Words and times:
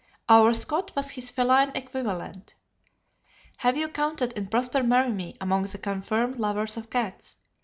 Our 0.27 0.51
Scot 0.55 0.95
was 0.95 1.11
his 1.11 1.29
feline 1.29 1.71
equivalent.... 1.75 2.55
Have 3.57 3.77
you 3.77 3.87
counted 3.87 4.33
in 4.33 4.47
Prosper 4.47 4.79
Merimée 4.79 5.37
among 5.39 5.65
the 5.65 5.77
confirmed 5.77 6.39
lovers 6.39 6.75
of 6.75 6.89
cats? 6.89 7.35